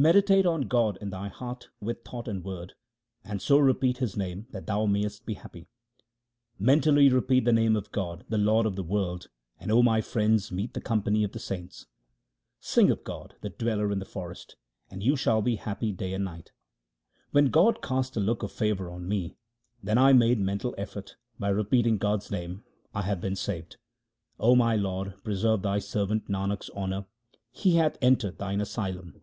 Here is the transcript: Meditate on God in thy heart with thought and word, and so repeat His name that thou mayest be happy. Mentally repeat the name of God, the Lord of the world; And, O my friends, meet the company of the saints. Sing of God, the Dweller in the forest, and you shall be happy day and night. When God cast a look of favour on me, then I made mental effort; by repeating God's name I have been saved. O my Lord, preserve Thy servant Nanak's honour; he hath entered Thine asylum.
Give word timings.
Meditate 0.00 0.46
on 0.46 0.68
God 0.68 0.96
in 1.00 1.10
thy 1.10 1.26
heart 1.26 1.70
with 1.80 2.04
thought 2.04 2.28
and 2.28 2.44
word, 2.44 2.74
and 3.24 3.42
so 3.42 3.58
repeat 3.58 3.98
His 3.98 4.16
name 4.16 4.46
that 4.52 4.64
thou 4.68 4.86
mayest 4.86 5.26
be 5.26 5.34
happy. 5.34 5.66
Mentally 6.56 7.08
repeat 7.08 7.44
the 7.44 7.52
name 7.52 7.74
of 7.74 7.90
God, 7.90 8.24
the 8.28 8.38
Lord 8.38 8.64
of 8.64 8.76
the 8.76 8.84
world; 8.84 9.26
And, 9.58 9.72
O 9.72 9.82
my 9.82 10.00
friends, 10.00 10.52
meet 10.52 10.74
the 10.74 10.80
company 10.80 11.24
of 11.24 11.32
the 11.32 11.40
saints. 11.40 11.86
Sing 12.60 12.92
of 12.92 13.02
God, 13.02 13.34
the 13.40 13.50
Dweller 13.50 13.90
in 13.90 13.98
the 13.98 14.04
forest, 14.04 14.54
and 14.88 15.02
you 15.02 15.16
shall 15.16 15.42
be 15.42 15.56
happy 15.56 15.90
day 15.90 16.14
and 16.14 16.24
night. 16.24 16.52
When 17.32 17.46
God 17.46 17.82
cast 17.82 18.16
a 18.16 18.20
look 18.20 18.44
of 18.44 18.52
favour 18.52 18.88
on 18.92 19.08
me, 19.08 19.34
then 19.82 19.98
I 19.98 20.12
made 20.12 20.38
mental 20.38 20.76
effort; 20.78 21.16
by 21.40 21.48
repeating 21.48 21.98
God's 21.98 22.30
name 22.30 22.62
I 22.94 23.02
have 23.02 23.20
been 23.20 23.34
saved. 23.34 23.78
O 24.38 24.54
my 24.54 24.76
Lord, 24.76 25.14
preserve 25.24 25.62
Thy 25.62 25.80
servant 25.80 26.28
Nanak's 26.28 26.70
honour; 26.70 27.06
he 27.50 27.74
hath 27.78 27.98
entered 28.00 28.38
Thine 28.38 28.60
asylum. 28.60 29.22